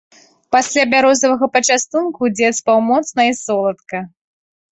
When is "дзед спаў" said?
2.37-2.77